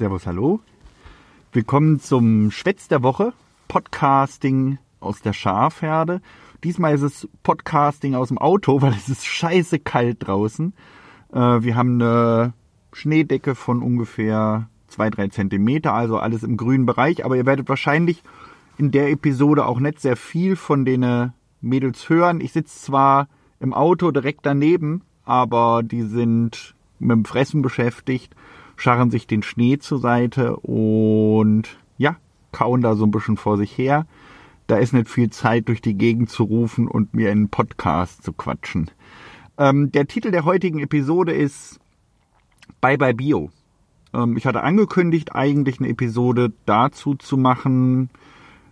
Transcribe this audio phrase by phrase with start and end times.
[0.00, 0.60] Servus, hallo.
[1.52, 3.34] Willkommen zum Schwätz der Woche,
[3.68, 6.22] Podcasting aus der Schafherde.
[6.64, 10.72] Diesmal ist es Podcasting aus dem Auto, weil es ist scheiße kalt draußen.
[11.34, 12.54] Äh, wir haben eine
[12.94, 17.22] Schneedecke von ungefähr zwei, drei Zentimeter, also alles im grünen Bereich.
[17.26, 18.22] Aber ihr werdet wahrscheinlich
[18.78, 22.40] in der Episode auch nicht sehr viel von den Mädels hören.
[22.40, 23.28] Ich sitze zwar
[23.58, 28.34] im Auto direkt daneben, aber die sind mit dem Fressen beschäftigt,
[28.80, 31.68] scharren sich den Schnee zur Seite und
[31.98, 32.16] ja,
[32.50, 34.06] kauen da so ein bisschen vor sich her.
[34.68, 38.22] Da ist nicht viel Zeit, durch die Gegend zu rufen und mir in einen Podcast
[38.22, 38.90] zu quatschen.
[39.58, 41.78] Ähm, der Titel der heutigen Episode ist
[42.80, 43.50] Bye Bye Bio.
[44.14, 48.08] Ähm, ich hatte angekündigt, eigentlich eine Episode dazu zu machen,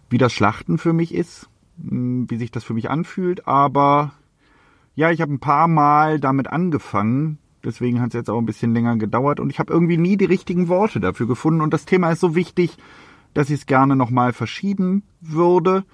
[0.08, 1.50] wie das Schlachten für mich ist,
[1.86, 4.12] hm, wie sich das für mich anfühlt, aber
[4.94, 8.74] ja, ich habe ein paar Mal damit angefangen, deswegen hat es jetzt auch ein bisschen
[8.74, 12.10] länger gedauert und ich habe irgendwie nie die richtigen Worte dafür gefunden und das Thema
[12.10, 12.76] ist so wichtig,
[13.34, 15.84] dass ich es gerne nochmal verschieben würde.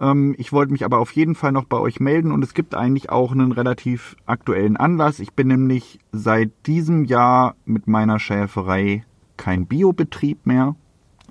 [0.00, 2.74] Ähm, ich wollte mich aber auf jeden Fall noch bei euch melden und es gibt
[2.74, 5.20] eigentlich auch einen relativ aktuellen Anlass.
[5.20, 9.04] Ich bin nämlich seit diesem Jahr mit meiner Schäferei
[9.36, 10.74] kein Biobetrieb mehr.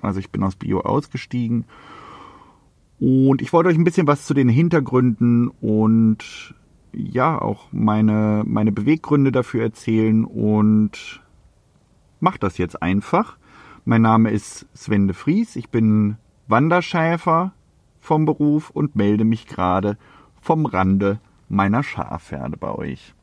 [0.00, 1.64] Also ich bin aus Bio ausgestiegen.
[2.98, 6.54] Und ich wollte euch ein bisschen was zu den Hintergründen und
[6.92, 11.20] ja, auch meine, meine Beweggründe dafür erzählen und
[12.20, 13.36] mach das jetzt einfach.
[13.84, 16.16] Mein Name ist Sven de Vries, ich bin
[16.48, 17.52] Wanderschäfer
[18.00, 19.96] vom Beruf und melde mich gerade
[20.40, 23.14] vom Rande meiner Schafherde bei euch.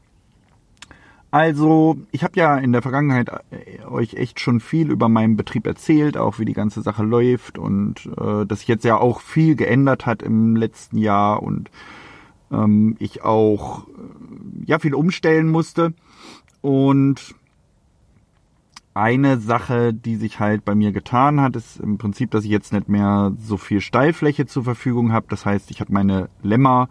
[1.29, 5.67] Also, ich habe ja in der Vergangenheit äh, euch echt schon viel über meinen Betrieb
[5.67, 9.55] erzählt, auch wie die ganze Sache läuft und äh, dass sich jetzt ja auch viel
[9.55, 11.69] geändert hat im letzten Jahr und
[12.51, 13.91] ähm, ich auch äh,
[14.65, 15.93] ja viel umstellen musste
[16.61, 17.35] und
[18.97, 22.73] eine Sache, die sich halt bei mir getan hat, ist im Prinzip, dass ich jetzt
[22.73, 25.27] nicht mehr so viel Steilfläche zur Verfügung habe.
[25.29, 26.89] Das heißt, ich habe meine Lämmer,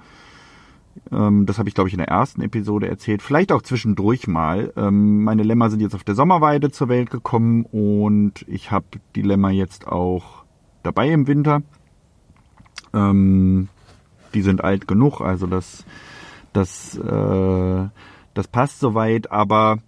[1.11, 4.73] ähm, das habe ich glaube ich in der ersten Episode erzählt, vielleicht auch zwischendurch mal.
[4.77, 8.87] Ähm, meine Lämmer sind jetzt auf der Sommerweide zur Welt gekommen und ich habe
[9.17, 10.44] die Lämmer jetzt auch
[10.84, 11.62] dabei im Winter.
[12.94, 13.69] Ähm,
[14.34, 15.84] die sind alt genug, also das,
[16.53, 17.88] das, äh,
[18.34, 19.78] das passt soweit, aber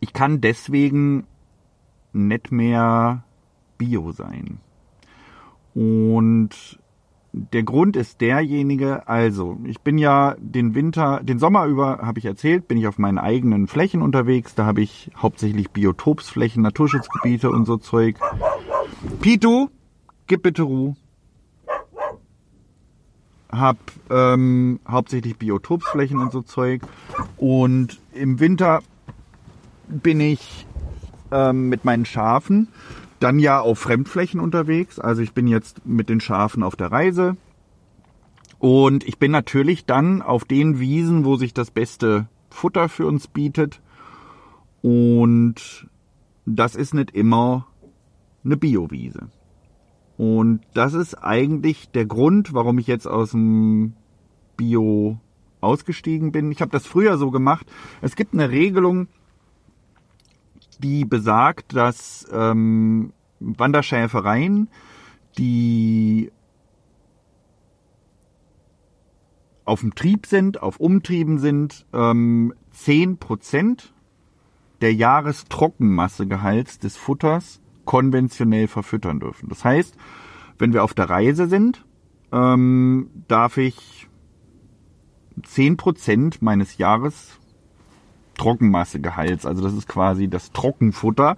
[0.00, 1.26] ich kann deswegen
[2.12, 3.24] nicht mehr
[3.78, 4.58] Bio sein.
[5.74, 6.78] Und
[7.32, 12.24] der Grund ist derjenige, also ich bin ja den Winter, den Sommer über, habe ich
[12.24, 14.54] erzählt, bin ich auf meinen eigenen Flächen unterwegs.
[14.54, 18.16] Da habe ich hauptsächlich Biotopsflächen, Naturschutzgebiete und so Zeug.
[19.20, 19.68] Pitu,
[20.26, 20.96] gib bitte Ruhe
[23.58, 23.78] habe
[24.10, 26.82] ähm, hauptsächlich Biotopsflächen und so Zeug.
[27.36, 28.82] Und im Winter
[29.88, 30.66] bin ich
[31.30, 32.68] ähm, mit meinen Schafen
[33.20, 34.98] dann ja auf Fremdflächen unterwegs.
[34.98, 37.36] Also ich bin jetzt mit den Schafen auf der Reise.
[38.58, 43.28] Und ich bin natürlich dann auf den Wiesen, wo sich das beste Futter für uns
[43.28, 43.80] bietet.
[44.82, 45.88] Und
[46.46, 47.66] das ist nicht immer
[48.44, 49.28] eine Biowiese.
[50.16, 53.94] Und das ist eigentlich der Grund, warum ich jetzt aus dem
[54.56, 55.18] Bio
[55.60, 56.50] ausgestiegen bin.
[56.52, 57.66] Ich habe das früher so gemacht.
[58.00, 59.08] Es gibt eine Regelung,
[60.78, 64.68] die besagt, dass ähm, Wanderschäfereien,
[65.38, 66.30] die
[69.64, 73.90] auf dem Trieb sind, auf Umtrieben sind, ähm, 10%
[74.80, 79.48] der Jahrestrockenmassegehalts des Futters konventionell verfüttern dürfen.
[79.48, 79.96] Das heißt,
[80.58, 81.84] wenn wir auf der Reise sind,
[82.32, 84.08] ähm, darf ich
[85.42, 87.38] zehn Prozent meines Jahres
[88.36, 91.36] Trockenmassegehalts, also das ist quasi das Trockenfutter,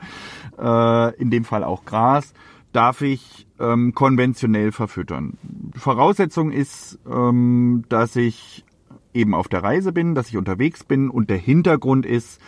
[0.59, 2.35] äh, in dem Fall auch Gras,
[2.73, 5.39] darf ich ähm, konventionell verfüttern.
[5.75, 8.65] Voraussetzung ist, ähm, dass ich
[9.15, 12.41] eben auf der Reise bin, dass ich unterwegs bin und der Hintergrund ist,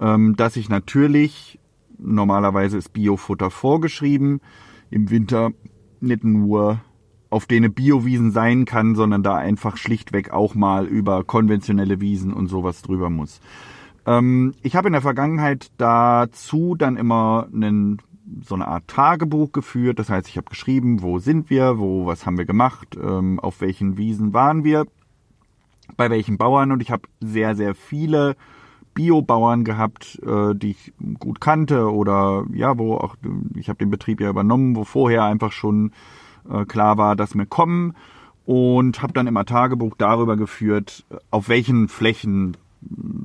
[0.00, 1.58] ähm, dass ich natürlich
[1.98, 4.40] Normalerweise ist Biofutter vorgeschrieben.
[4.90, 5.50] Im Winter
[6.00, 6.80] nicht nur
[7.30, 12.48] auf denen Biowiesen sein kann, sondern da einfach schlichtweg auch mal über konventionelle Wiesen und
[12.48, 13.40] sowas drüber muss.
[14.06, 17.98] Ähm, ich habe in der Vergangenheit dazu dann immer einen,
[18.42, 19.98] so eine Art Tagebuch geführt.
[19.98, 23.60] Das heißt, ich habe geschrieben, wo sind wir, wo, was haben wir gemacht, ähm, auf
[23.60, 24.86] welchen Wiesen waren wir,
[25.96, 28.36] bei welchen Bauern und ich habe sehr, sehr viele
[28.96, 33.14] Biobauern gehabt, äh, die ich gut kannte oder ja, wo auch,
[33.54, 35.92] ich habe den Betrieb ja übernommen, wo vorher einfach schon
[36.50, 37.94] äh, klar war, dass wir kommen
[38.46, 42.56] und habe dann immer Tagebuch darüber geführt, auf welchen Flächen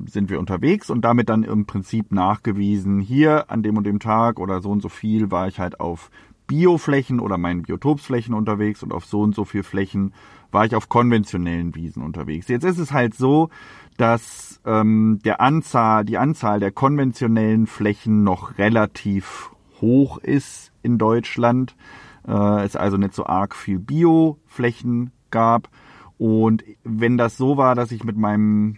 [0.06, 4.38] sind wir unterwegs und damit dann im Prinzip nachgewiesen, hier an dem und dem Tag
[4.38, 6.10] oder so und so viel war ich halt auf
[6.46, 10.12] Bioflächen oder meinen Biotopsflächen unterwegs und auf so und so viel Flächen
[10.50, 12.48] war ich auf konventionellen Wiesen unterwegs.
[12.48, 13.48] Jetzt ist es halt so,
[13.96, 19.50] dass ähm, der Anzahl, die Anzahl der konventionellen Flächen noch relativ
[19.80, 21.74] hoch ist in Deutschland.
[22.26, 25.68] Äh, es also nicht so arg viel Bioflächen gab.
[26.18, 28.76] Und wenn das so war, dass ich mit meinem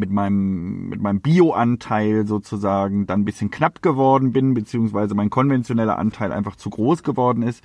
[0.00, 5.98] mit meinem, mit meinem Bio-Anteil sozusagen dann ein bisschen knapp geworden bin, beziehungsweise mein konventioneller
[5.98, 7.62] Anteil einfach zu groß geworden ist.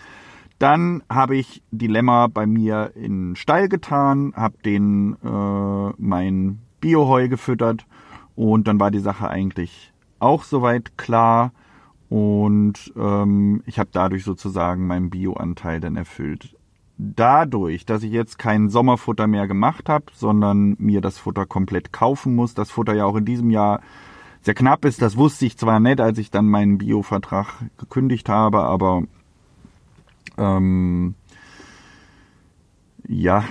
[0.60, 6.60] Dann habe ich die Lämmer bei mir in den Stall getan, habe den äh, mein
[6.80, 7.88] Bioheu gefüttert
[8.36, 11.52] und dann war die Sache eigentlich auch soweit klar
[12.10, 16.55] und ähm, ich habe dadurch sozusagen meinen Bio-Anteil dann erfüllt
[16.98, 22.36] dadurch, dass ich jetzt kein Sommerfutter mehr gemacht habe, sondern mir das Futter komplett kaufen
[22.36, 23.82] muss, das Futter ja auch in diesem Jahr
[24.42, 27.48] sehr knapp ist, das wusste ich zwar nicht, als ich dann meinen Bio-Vertrag
[27.78, 29.04] gekündigt habe, aber
[30.38, 31.16] ähm,
[33.08, 33.44] ja,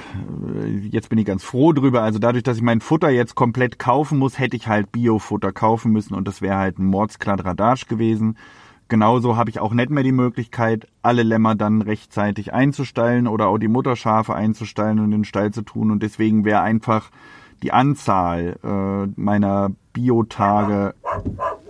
[0.90, 2.02] jetzt bin ich ganz froh drüber.
[2.02, 5.92] Also dadurch, dass ich mein Futter jetzt komplett kaufen muss, hätte ich halt Bio-Futter kaufen
[5.92, 8.36] müssen und das wäre halt ein Mordskladradasch gewesen.
[8.88, 13.58] Genauso habe ich auch nicht mehr die Möglichkeit, alle Lämmer dann rechtzeitig einzustellen oder auch
[13.58, 15.90] die Mutterschafe einzustellen und in den Stall zu tun.
[15.90, 17.10] Und deswegen wäre einfach
[17.62, 20.94] die Anzahl äh, meiner Biotage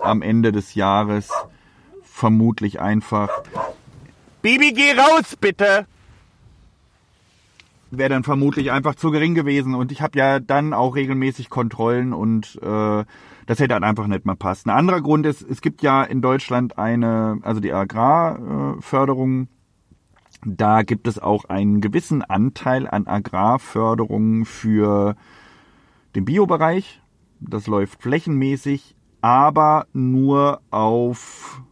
[0.01, 1.31] am Ende des Jahres
[2.03, 3.31] vermutlich einfach.
[4.43, 5.87] Baby, geh raus, bitte!
[7.93, 9.77] Wäre dann vermutlich einfach zu gering gewesen.
[9.77, 13.05] Und ich habe ja dann auch regelmäßig Kontrollen und äh,
[13.47, 14.67] das hätte halt einfach nicht mehr passt.
[14.67, 19.49] Ein anderer Grund ist, es gibt ja in Deutschland eine, also die Agrarförderung,
[20.47, 25.17] da gibt es auch einen gewissen Anteil an Agrarförderung für
[26.15, 27.01] den Biobereich.
[27.41, 31.63] Das läuft flächenmäßig, aber nur auf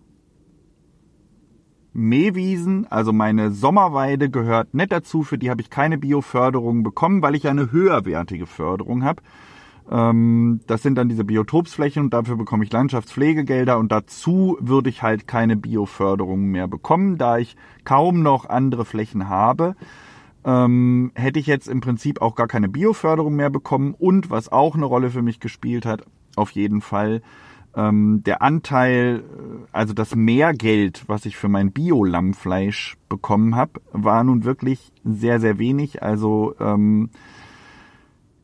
[1.94, 7.34] Mähwiesen, also meine Sommerweide gehört nicht dazu, für die habe ich keine Bioförderung bekommen, weil
[7.34, 9.22] ich eine höherwertige Förderung habe.
[9.90, 15.02] Ähm, das sind dann diese Biotopsflächen und dafür bekomme ich Landschaftspflegegelder und dazu würde ich
[15.02, 19.74] halt keine Bioförderung mehr bekommen, da ich kaum noch andere Flächen habe.
[20.44, 24.74] Ähm, hätte ich jetzt im Prinzip auch gar keine Bioförderung mehr bekommen und was auch
[24.74, 26.04] eine Rolle für mich gespielt hat,
[26.34, 27.22] auf jeden Fall
[27.74, 34.24] ähm, der Anteil, äh, also das Mehrgeld, was ich für mein Bio-Lammfleisch bekommen habe, war
[34.24, 36.02] nun wirklich sehr, sehr wenig.
[36.02, 37.10] Also ähm,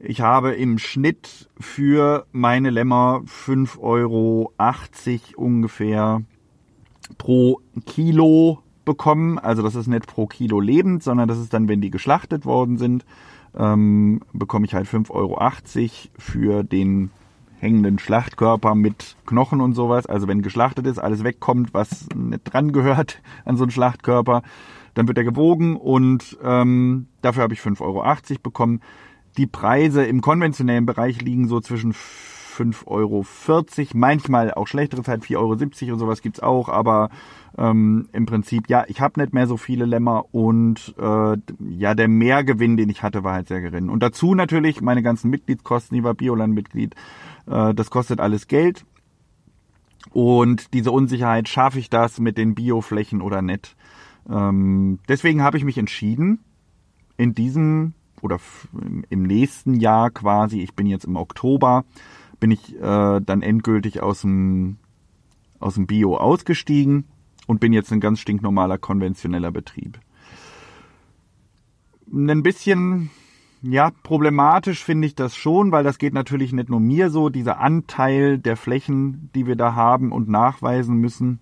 [0.00, 4.52] ich habe im Schnitt für meine Lämmer 5,80 Euro
[5.36, 6.22] ungefähr
[7.16, 9.38] pro Kilo bekommen.
[9.38, 12.78] Also das ist nicht pro Kilo lebend, sondern das ist dann, wenn die geschlachtet worden
[12.78, 13.04] sind,
[13.56, 15.38] ähm, bekomme ich halt 5,80 Euro
[16.18, 17.10] für den
[17.58, 20.06] hängenden Schlachtkörper mit Knochen und sowas.
[20.06, 24.42] Also wenn geschlachtet ist, alles wegkommt, was nicht dran gehört an so einen Schlachtkörper,
[24.94, 28.04] dann wird er gewogen und ähm, dafür habe ich 5,80 Euro
[28.42, 28.80] bekommen.
[29.38, 33.24] Die Preise im konventionellen Bereich liegen so zwischen 5,40 Euro,
[33.94, 37.08] manchmal auch schlechtere Zeit, 4,70 Euro und sowas gibt's auch, aber
[37.56, 41.36] ähm, im Prinzip, ja, ich habe nicht mehr so viele Lämmer und äh,
[41.70, 43.88] ja, der Mehrgewinn, den ich hatte, war halt sehr gering.
[43.88, 46.94] Und dazu natürlich meine ganzen Mitgliedskosten, ich war Bioland-Mitglied,
[47.46, 48.84] äh, das kostet alles Geld.
[50.10, 53.76] Und diese Unsicherheit, schaffe ich das mit den Bioflächen oder nicht?
[54.28, 56.40] Ähm, deswegen habe ich mich entschieden,
[57.16, 58.38] in diesem oder
[59.10, 61.84] im nächsten Jahr quasi, ich bin jetzt im Oktober,
[62.40, 64.78] bin ich äh, dann endgültig aus dem,
[65.58, 67.04] aus dem Bio ausgestiegen
[67.46, 69.98] und bin jetzt ein ganz stinknormaler konventioneller Betrieb.
[72.12, 73.10] Ein bisschen,
[73.62, 77.58] ja, problematisch finde ich das schon, weil das geht natürlich nicht nur mir so, dieser
[77.60, 81.40] Anteil der Flächen, die wir da haben und nachweisen müssen.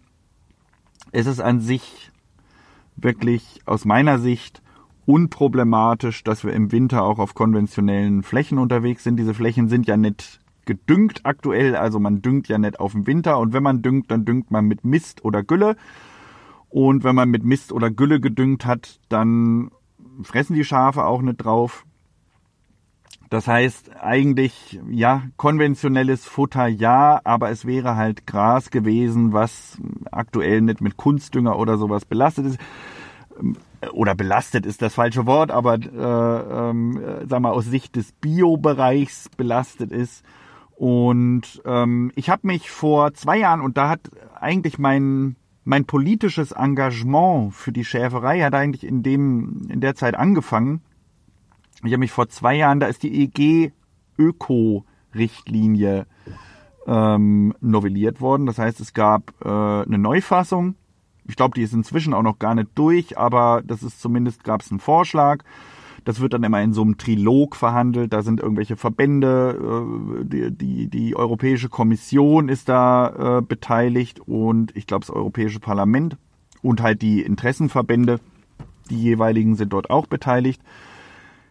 [1.13, 2.11] Es ist an sich
[2.97, 4.63] wirklich aus meiner Sicht
[5.07, 9.17] unproblematisch, dass wir im Winter auch auf konventionellen Flächen unterwegs sind.
[9.17, 13.39] Diese Flächen sind ja nicht gedüngt aktuell, also man düngt ja nicht auf dem Winter
[13.39, 15.77] und wenn man düngt, dann düngt man mit Mist oder Gülle.
[16.69, 19.71] Und wenn man mit Mist oder Gülle gedüngt hat, dann
[20.23, 21.87] fressen die Schafe auch nicht drauf.
[23.31, 29.79] Das heißt eigentlich, ja, konventionelles Futter ja, aber es wäre halt Gras gewesen, was
[30.11, 32.59] aktuell nicht mit Kunstdünger oder sowas belastet ist
[33.93, 39.29] oder belastet ist das falsche Wort, aber äh, ähm, sag mal aus Sicht des Bio-Bereichs
[39.37, 40.25] belastet ist.
[40.77, 46.53] Und ähm, ich habe mich vor zwei Jahren und da hat eigentlich mein mein politisches
[46.53, 50.81] Engagement für die Schäferei hat eigentlich in dem in der Zeit angefangen.
[51.83, 53.73] Ich habe mich vor zwei Jahren, da ist die EG
[54.19, 56.07] Öko-Richtlinie
[56.87, 58.47] ähm, novelliert worden.
[58.47, 60.77] Das heißt, es gab äh, eine Neufassung.
[61.29, 64.63] Ich glaube, die ist inzwischen auch noch gar nicht durch, aber das ist zumindest gab
[64.63, 65.43] es einen Vorschlag.
[66.05, 68.13] Das wird dann immer in so einem Trilog verhandelt.
[68.13, 69.59] Da sind irgendwelche Verbände,
[70.21, 75.59] äh, die, die, die Europäische Kommission ist da äh, beteiligt und ich glaube das Europäische
[75.59, 76.17] Parlament
[76.63, 78.21] und halt die Interessenverbände,
[78.89, 80.63] die jeweiligen sind dort auch beteiligt.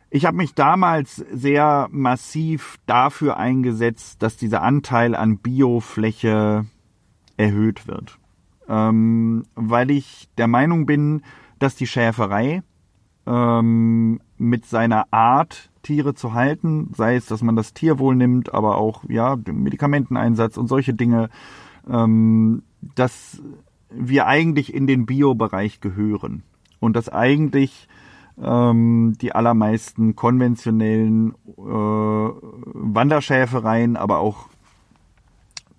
[0.09, 6.65] Ich habe mich damals sehr massiv dafür eingesetzt, dass dieser Anteil an Biofläche
[7.35, 8.17] erhöht wird.
[8.67, 11.21] Ähm, weil ich der Meinung bin,
[11.59, 12.63] dass die Schäferei
[13.25, 18.77] ähm, mit seiner Art, Tiere zu halten, sei es, dass man das Tierwohl nimmt, aber
[18.77, 21.29] auch ja den Medikamenteneinsatz und solche Dinge,
[21.87, 22.63] ähm,
[22.95, 23.41] dass
[23.89, 26.41] wir eigentlich in den Bio-Bereich gehören
[26.79, 27.87] und dass eigentlich
[28.41, 34.47] ähm, die allermeisten konventionellen äh, Wanderschäfereien, aber auch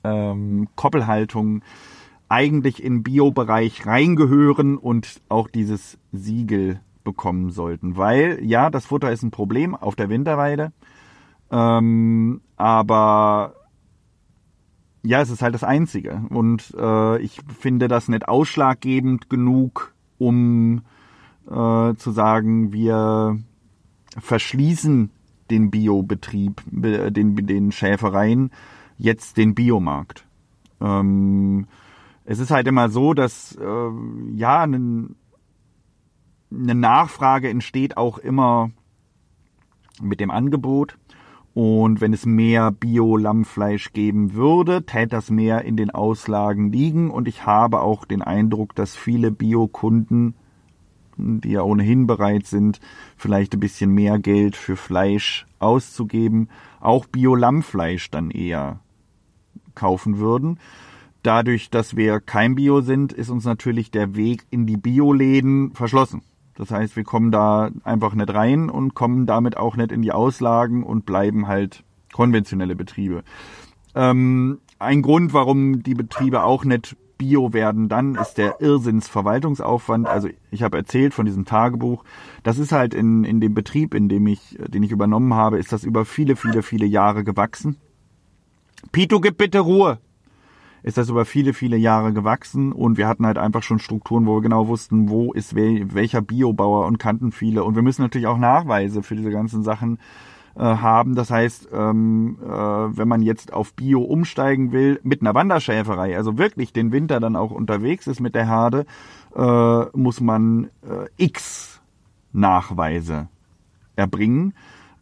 [0.04, 1.64] ähm, Koppelhaltungen
[2.28, 7.96] eigentlich in Bio-Bereich reingehören und auch dieses Siegel bekommen sollten.
[7.96, 10.72] Weil, ja, das Futter ist ein Problem auf der Winterweide,
[11.50, 13.54] ähm, aber
[15.02, 16.22] ja, es ist halt das Einzige.
[16.30, 20.82] Und äh, ich finde das nicht ausschlaggebend genug, um
[21.48, 23.38] äh, zu sagen, wir
[24.18, 25.10] verschließen
[25.50, 28.50] den Biobetrieb, den, den Schäfereien,
[28.98, 30.26] jetzt den Biomarkt.
[30.80, 31.66] Ähm,
[32.26, 33.90] es ist halt immer so, dass äh,
[34.34, 35.08] ja eine,
[36.52, 38.70] eine Nachfrage entsteht auch immer
[40.02, 40.98] mit dem Angebot.
[41.54, 47.10] Und wenn es mehr Bio-Lammfleisch geben würde, täte das mehr in den Auslagen liegen.
[47.10, 50.34] Und ich habe auch den Eindruck, dass viele Bio-Kunden,
[51.16, 52.80] die ja ohnehin bereit sind,
[53.16, 58.80] vielleicht ein bisschen mehr Geld für Fleisch auszugeben, auch Bio-Lammfleisch dann eher
[59.74, 60.58] kaufen würden.
[61.26, 66.22] Dadurch, dass wir kein Bio sind, ist uns natürlich der Weg in die Bioläden verschlossen.
[66.54, 70.12] Das heißt, wir kommen da einfach nicht rein und kommen damit auch nicht in die
[70.12, 73.24] Auslagen und bleiben halt konventionelle Betriebe.
[73.96, 80.06] Ähm, ein Grund, warum die Betriebe auch nicht Bio werden dann, ist der Irrsinnsverwaltungsaufwand.
[80.06, 82.04] Also ich habe erzählt von diesem Tagebuch.
[82.44, 85.72] Das ist halt in, in dem Betrieb, in dem ich, den ich übernommen habe, ist
[85.72, 87.78] das über viele, viele, viele Jahre gewachsen.
[88.92, 89.98] Pito, gib bitte Ruhe
[90.86, 94.36] ist das über viele, viele Jahre gewachsen und wir hatten halt einfach schon Strukturen, wo
[94.36, 97.64] wir genau wussten, wo ist wel, welcher Biobauer und kannten viele.
[97.64, 99.98] Und wir müssen natürlich auch Nachweise für diese ganzen Sachen
[100.54, 101.16] äh, haben.
[101.16, 106.38] Das heißt, ähm, äh, wenn man jetzt auf Bio umsteigen will, mit einer Wanderschäferei, also
[106.38, 108.86] wirklich den Winter dann auch unterwegs ist mit der Herde,
[109.34, 111.82] äh, muss man äh, X
[112.32, 113.26] Nachweise
[113.96, 114.54] erbringen.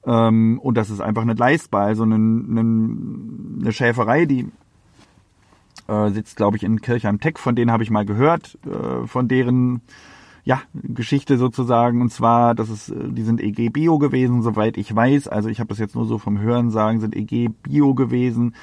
[0.07, 1.83] Ähm, und das ist einfach nicht leistbar.
[1.83, 2.61] Also eine, eine,
[3.61, 4.49] eine Schäferei, die
[5.89, 7.39] äh, sitzt, glaube ich, in Kirchheim-Tech.
[7.39, 9.83] Von denen habe ich mal gehört, äh, von deren
[10.45, 12.03] ja, Geschichte sozusagen.
[12.03, 15.29] Und zwar, das ist, äh, die sind EG Bio gewesen, soweit ich weiß.
[15.29, 18.55] Also ich habe das jetzt nur so vom Hören sagen, sind EG Bio gewesen.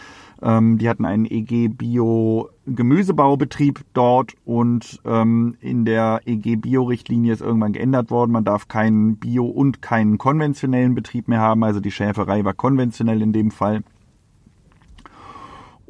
[0.44, 7.34] Ähm, die hatten einen EG Bio Gemüsebaubetrieb dort und ähm, in der EG Bio Richtlinie
[7.34, 8.32] ist irgendwann geändert worden.
[8.32, 11.64] Man darf keinen Bio und keinen konventionellen Betrieb mehr haben.
[11.64, 13.84] Also die Schäferei war konventionell in dem Fall.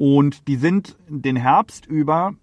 [0.02, 2.34] Und die sind den Herbst über,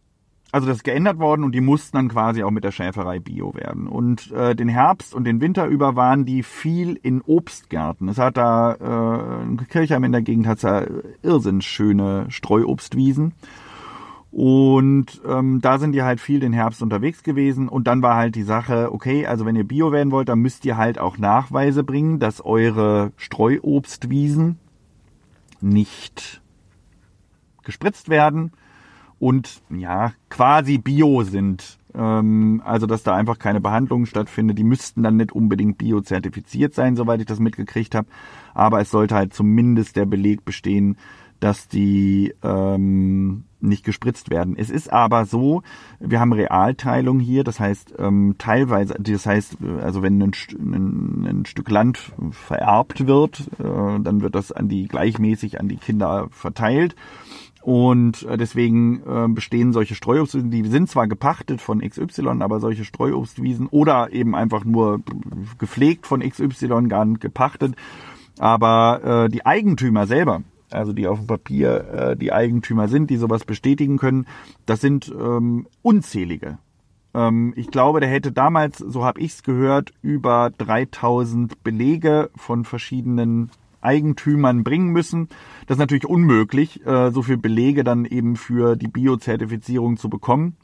[0.50, 3.54] also das ist geändert worden und die mussten dann quasi auch mit der Schäferei Bio
[3.54, 3.86] werden.
[3.88, 8.08] Und äh, den Herbst und den Winter über waren die viel in Obstgärten.
[8.08, 10.86] Es hat da, äh, Kirchheim in der Gegend hat da
[11.22, 13.34] irrsinnig schöne Streuobstwiesen.
[14.32, 17.68] Und ähm, da sind die halt viel den Herbst unterwegs gewesen.
[17.68, 20.64] Und dann war halt die Sache, okay, also wenn ihr Bio werden wollt, dann müsst
[20.64, 24.60] ihr halt auch Nachweise bringen, dass eure Streuobstwiesen
[25.60, 26.42] nicht
[27.64, 28.52] gespritzt werden
[29.20, 31.78] und ja, quasi bio sind.
[31.94, 34.58] Ähm, also, dass da einfach keine Behandlung stattfindet.
[34.58, 38.08] Die müssten dann nicht unbedingt biozertifiziert sein, soweit ich das mitgekriegt habe.
[38.54, 40.98] Aber es sollte halt zumindest der Beleg bestehen,
[41.40, 44.56] dass die ähm, nicht gespritzt werden.
[44.58, 45.64] Es ist aber so,
[46.00, 51.46] wir haben Realteilung hier, das heißt ähm, teilweise, das heißt, also wenn ein, ein, ein
[51.46, 56.96] Stück Land vererbt wird, äh, dann wird das an die gleichmäßig an die Kinder verteilt.
[57.62, 62.86] Und äh, deswegen äh, bestehen solche Streuobstwiesen, die sind zwar gepachtet von XY, aber solche
[62.86, 65.02] Streuobstwiesen oder eben einfach nur
[65.58, 67.76] gepflegt von XY, gar nicht gepachtet.
[68.40, 73.18] Aber äh, die Eigentümer selber, also die auf dem Papier äh, die Eigentümer sind, die
[73.18, 74.26] sowas bestätigen können,
[74.66, 76.60] das sind ähm, unzählige.
[77.14, 82.64] Ähm, ich glaube, der hätte damals, so habe ich es gehört, über 3000 Belege von
[82.64, 85.30] verschiedenen Eigentümern bringen müssen.
[85.68, 90.58] Das ist natürlich unmöglich, äh, so viel Belege dann eben für die Biozertifizierung zu bekommen.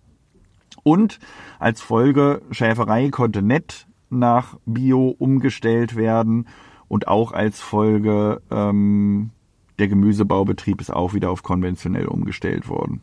[0.84, 1.20] Und
[1.60, 6.48] als Folge, Schäferei konnte nett nach Bio umgestellt werden
[6.88, 9.32] und auch als Folge ähm,
[9.80, 13.02] der Gemüsebaubetrieb ist auch wieder auf konventionell umgestellt worden.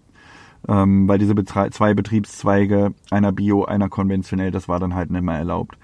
[0.69, 5.23] Ähm, weil diese Betre zwei Betriebszweige, einer Bio, einer konventionell, das war dann halt nicht
[5.23, 5.76] mehr erlaubt.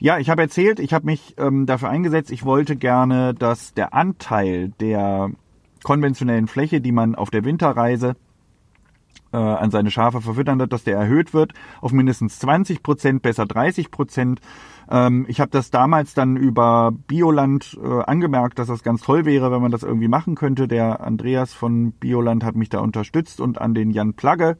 [0.00, 3.94] Ja, ich habe erzählt, ich habe mich ähm, dafür eingesetzt, ich wollte gerne, dass der
[3.94, 5.30] Anteil der
[5.82, 8.14] konventionellen Fläche, die man auf der Winterreise
[9.32, 13.44] äh, an seine Schafe verfüttern wird, dass der erhöht wird auf mindestens 20 Prozent, besser
[13.44, 14.40] 30 Prozent.
[14.88, 19.50] Ähm, ich habe das damals dann über Bioland äh, angemerkt, dass das ganz toll wäre,
[19.50, 20.68] wenn man das irgendwie machen könnte.
[20.68, 24.58] Der Andreas von Bioland hat mich da unterstützt und an den Jan Plagge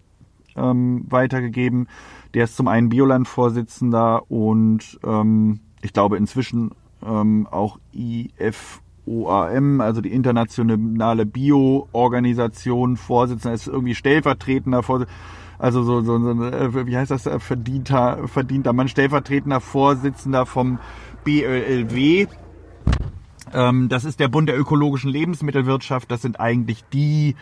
[0.58, 1.88] ähm, weitergegeben.
[2.34, 6.72] Der ist zum einen Bioland-Vorsitzender und ähm, ich glaube inzwischen
[7.06, 15.18] ähm, auch IF OAM, also die internationale Bio-Organisation, Vorsitzender, ist irgendwie stellvertretender Vorsitzender,
[15.58, 20.78] also so, so, so äh, wie heißt das, äh, verdienter, verdienter Mann, stellvertretender Vorsitzender vom
[21.24, 22.26] BLW.
[23.52, 26.10] Ähm, das ist der Bund der ökologischen Lebensmittelwirtschaft.
[26.10, 27.34] Das sind eigentlich die,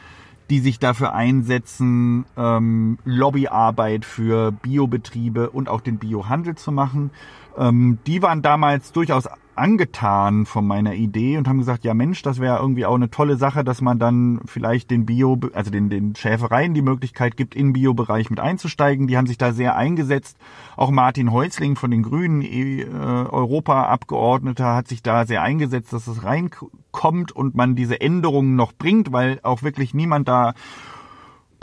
[0.51, 7.11] die sich dafür einsetzen, ähm, Lobbyarbeit für Biobetriebe und auch den Biohandel zu machen.
[7.57, 12.39] Ähm, die waren damals durchaus angetan von meiner Idee und haben gesagt, ja Mensch, das
[12.39, 16.15] wäre irgendwie auch eine tolle Sache, dass man dann vielleicht den Bio, also den, den
[16.15, 19.07] Schäfereien die Möglichkeit gibt, in Biobereich mit einzusteigen.
[19.07, 20.37] Die haben sich da sehr eingesetzt.
[20.77, 26.25] Auch Martin Häusling von den Grünen, äh, Europaabgeordneter, hat sich da sehr eingesetzt, dass es
[26.25, 30.55] reinkommt und man diese Änderungen noch bringt, weil auch wirklich niemand da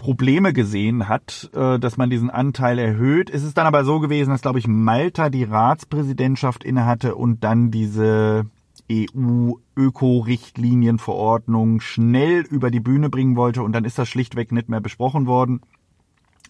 [0.03, 3.29] Probleme gesehen hat, äh, dass man diesen Anteil erhöht.
[3.29, 7.71] Es ist dann aber so gewesen, dass, glaube ich, Malta die Ratspräsidentschaft innehatte und dann
[7.71, 8.45] diese
[8.91, 15.25] EU-Öko-Richtlinienverordnung schnell über die Bühne bringen wollte und dann ist das schlichtweg nicht mehr besprochen
[15.25, 15.61] worden,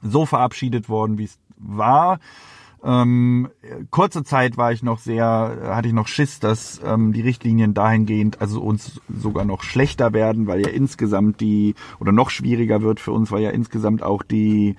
[0.02, 2.18] so verabschiedet worden, wie es war.
[2.86, 3.50] Ähm,
[3.92, 8.42] kurze Zeit war ich noch sehr, hatte ich noch Schiss, dass ähm, die Richtlinien dahingehend
[8.42, 13.14] also uns sogar noch schlechter werden, weil ja insgesamt die oder noch schwieriger wird für
[13.14, 14.76] uns, weil ja insgesamt auch die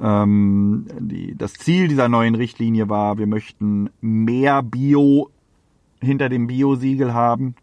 [0.00, 5.28] ähm, die, das Ziel dieser neuen Richtlinie war, wir möchten mehr Bio
[6.00, 7.54] hinter dem Bio-Siegel haben.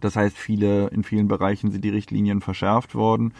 [0.00, 3.32] Das heißt, viele in vielen Bereichen sind die Richtlinien verschärft worden.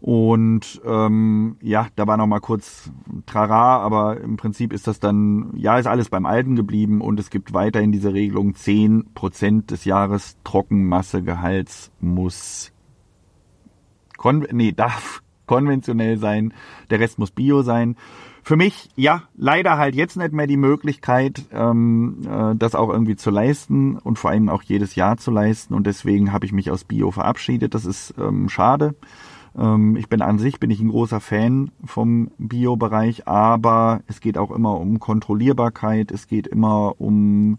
[0.00, 2.90] Und ähm, ja, da war noch mal kurz
[3.26, 7.30] Trara, aber im Prinzip ist das dann, ja, ist alles beim Alten geblieben und es
[7.30, 12.72] gibt weiterhin diese Regelung, zehn Prozent des Jahres Trockenmassegehalts muss,
[14.16, 16.54] kon nee, darf konventionell sein,
[16.90, 17.96] der Rest muss Bio sein.
[18.44, 23.16] Für mich, ja, leider halt jetzt nicht mehr die Möglichkeit, ähm, äh, das auch irgendwie
[23.16, 25.74] zu leisten und vor allem auch jedes Jahr zu leisten.
[25.74, 27.74] Und deswegen habe ich mich aus Bio verabschiedet.
[27.74, 28.94] Das ist ähm, schade.
[29.56, 34.38] Ähm, ich bin an sich bin ich ein großer Fan vom Bio-Bereich, aber es geht
[34.38, 37.58] auch immer um Kontrollierbarkeit, es geht immer um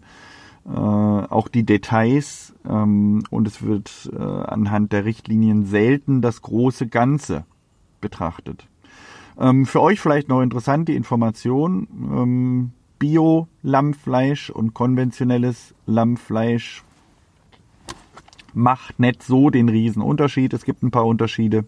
[0.66, 6.86] äh, auch die Details ähm, und es wird äh, anhand der Richtlinien selten das große
[6.86, 7.44] Ganze
[8.00, 8.66] betrachtet.
[9.38, 16.84] Ähm, für euch vielleicht noch interessant die Information, ähm, Bio-Lammfleisch und konventionelles Lammfleisch
[18.52, 20.52] macht nicht so den riesen Unterschied.
[20.52, 21.64] Es gibt ein paar Unterschiede.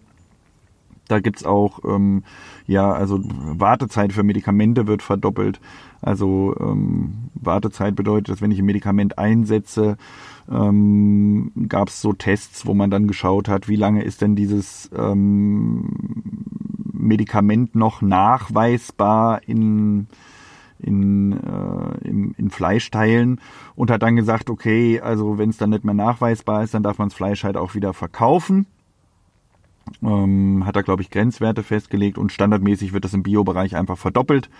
[1.12, 2.24] Da gibt's auch, ähm,
[2.66, 5.60] ja, also Wartezeit für Medikamente wird verdoppelt.
[6.00, 9.98] Also ähm, Wartezeit bedeutet, dass wenn ich ein Medikament einsetze,
[10.50, 14.88] ähm, gab es so Tests, wo man dann geschaut hat, wie lange ist denn dieses
[14.96, 15.90] ähm,
[16.94, 20.06] Medikament noch nachweisbar in
[20.78, 23.38] in, äh, in, in Fleischteilen
[23.76, 26.98] und hat dann gesagt, okay, also wenn es dann nicht mehr nachweisbar ist, dann darf
[26.98, 28.66] man das Fleisch halt auch wieder verkaufen
[30.02, 34.50] ähm, hat er, glaube ich, Grenzwerte festgelegt und standardmäßig wird das im Biobereich einfach verdoppelt.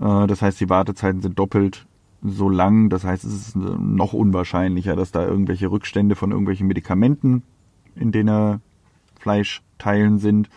[0.00, 1.86] Äh, das heißt, die Wartezeiten sind doppelt
[2.22, 2.88] so lang.
[2.88, 7.42] Das heißt, es ist noch unwahrscheinlicher, dass da irgendwelche Rückstände von irgendwelchen Medikamenten
[7.96, 8.60] in denen
[9.18, 10.48] Fleischteilen sind.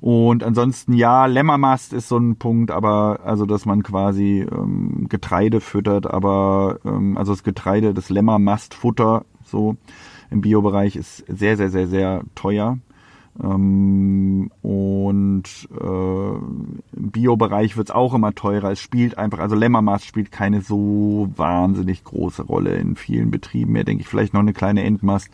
[0.00, 5.60] Und ansonsten ja, Lämmermast ist so ein Punkt, aber also dass man quasi ähm, Getreide
[5.60, 9.76] füttert, aber ähm, also das Getreide, das Lämmermastfutter so
[10.30, 12.78] im Biobereich ist sehr, sehr, sehr, sehr teuer.
[13.40, 16.34] Ähm, und äh,
[16.96, 18.72] im Bio-Bereich wird es auch immer teurer.
[18.72, 23.84] Es spielt einfach, also Lämmermast spielt keine so wahnsinnig große Rolle in vielen Betrieben mehr,
[23.84, 25.30] denke ich, vielleicht noch eine kleine Endmast.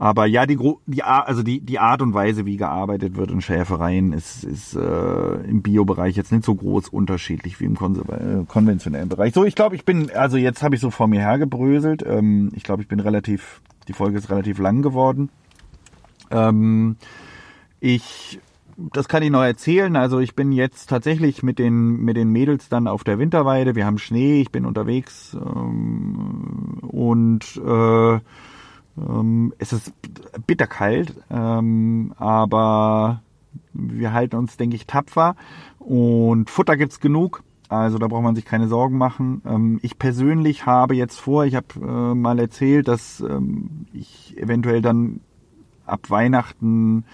[0.00, 4.14] Aber ja, die, die, also die, die Art und Weise, wie gearbeitet wird in Schäfereien,
[4.14, 9.34] ist, ist äh, im Biobereich jetzt nicht so groß unterschiedlich wie im äh, konventionellen Bereich.
[9.34, 12.02] So, ich glaube, ich bin, also jetzt habe ich so vor mir hergebröselt.
[12.06, 15.28] Ähm, ich glaube, ich bin relativ, die Folge ist relativ lang geworden.
[16.30, 16.96] Ähm,
[17.80, 18.40] ich
[18.92, 19.94] das kann ich noch erzählen.
[19.96, 23.74] Also ich bin jetzt tatsächlich mit den mit den Mädels dann auf der Winterweide.
[23.74, 28.20] Wir haben Schnee, ich bin unterwegs ähm, und äh,
[28.98, 29.92] ähm, es ist
[30.46, 33.22] bitterkalt, ähm, aber
[33.72, 35.36] wir halten uns, denke ich, tapfer
[35.78, 37.42] und Futter gibt's genug.
[37.68, 39.42] Also da braucht man sich keine Sorgen machen.
[39.46, 44.82] Ähm, ich persönlich habe jetzt vor, ich habe äh, mal erzählt, dass ähm, ich eventuell
[44.82, 45.20] dann
[45.90, 47.04] ab Weihnachten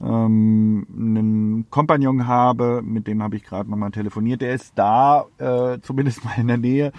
[0.00, 4.40] ähm, einen Kompagnon habe, mit dem habe ich gerade nochmal telefoniert.
[4.40, 6.92] Der ist da, äh, zumindest mal in der Nähe,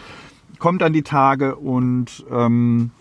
[0.58, 2.91] kommt an die Tage und ähm,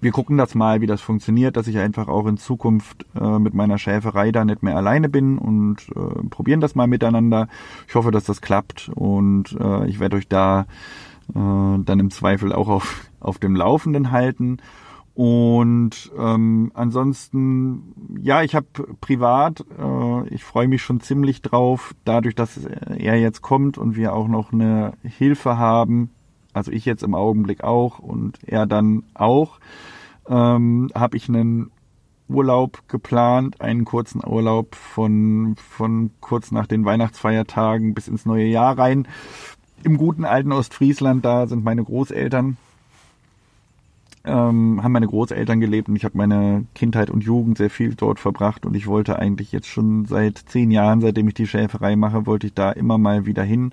[0.00, 3.54] wir gucken das mal, wie das funktioniert, dass ich einfach auch in Zukunft äh, mit
[3.54, 7.48] meiner Schäferei da nicht mehr alleine bin und äh, probieren das mal miteinander.
[7.88, 10.66] Ich hoffe, dass das klappt und äh, ich werde euch da
[11.30, 14.58] äh, dann im Zweifel auch auf, auf dem Laufenden halten.
[15.18, 18.68] Und ähm, ansonsten, ja, ich habe
[19.00, 24.12] privat, äh, ich freue mich schon ziemlich drauf, dadurch, dass er jetzt kommt und wir
[24.12, 26.10] auch noch eine Hilfe haben,
[26.52, 29.58] also ich jetzt im Augenblick auch und er dann auch,
[30.28, 31.72] ähm, habe ich einen
[32.28, 38.78] Urlaub geplant, einen kurzen Urlaub von, von kurz nach den Weihnachtsfeiertagen bis ins neue Jahr
[38.78, 39.08] rein.
[39.82, 42.56] Im guten alten Ostfriesland, da sind meine Großeltern,
[44.28, 48.20] ähm, haben meine Großeltern gelebt und ich habe meine Kindheit und Jugend sehr viel dort
[48.20, 52.26] verbracht und ich wollte eigentlich jetzt schon seit zehn Jahren, seitdem ich die Schäferei mache,
[52.26, 53.72] wollte ich da immer mal wieder hin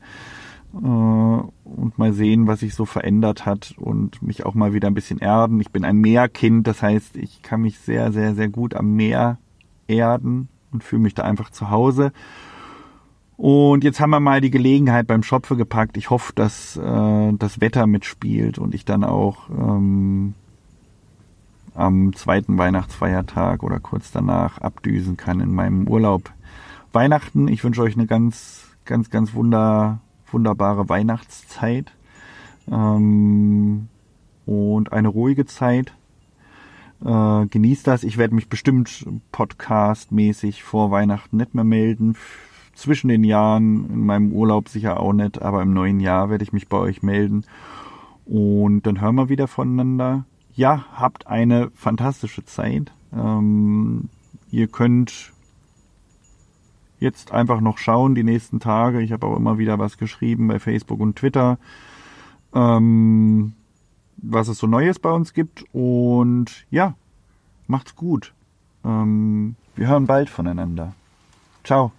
[0.74, 4.94] äh, und mal sehen, was sich so verändert hat und mich auch mal wieder ein
[4.94, 5.60] bisschen erden.
[5.60, 9.38] Ich bin ein Meerkind, das heißt, ich kann mich sehr, sehr, sehr gut am Meer
[9.88, 12.12] erden und fühle mich da einfach zu Hause.
[13.38, 15.98] Und jetzt haben wir mal die Gelegenheit beim Schopfe gepackt.
[15.98, 20.36] Ich hoffe, dass äh, das Wetter mitspielt und ich dann auch ähm,
[21.76, 26.32] am zweiten Weihnachtsfeiertag oder kurz danach abdüsen kann in meinem Urlaub.
[26.94, 30.00] Weihnachten, ich wünsche euch eine ganz, ganz, ganz wunder,
[30.32, 31.92] wunderbare Weihnachtszeit
[32.72, 33.90] ähm,
[34.46, 35.94] und eine ruhige Zeit.
[37.04, 38.04] Äh, genießt das.
[38.04, 42.16] Ich werde mich bestimmt podcastmäßig vor Weihnachten nicht mehr melden.
[42.74, 46.54] Zwischen den Jahren, in meinem Urlaub sicher auch nicht, aber im neuen Jahr werde ich
[46.54, 47.46] mich bei euch melden.
[48.26, 50.26] Und dann hören wir wieder voneinander.
[50.56, 52.91] Ja, habt eine fantastische Zeit.
[53.13, 54.10] Ähm,
[54.52, 55.34] ihr könnt
[57.00, 59.02] jetzt einfach noch schauen, die nächsten Tage.
[59.02, 61.58] Ich habe auch immer wieder was geschrieben bei Facebook und Twitter,
[62.54, 63.54] ähm,
[64.18, 65.65] was es so Neues bei uns gibt.
[65.74, 66.96] Und ja,
[67.68, 68.34] macht's gut.
[68.86, 70.94] Ähm, wir hören bald voneinander.
[71.65, 71.91] Ciao.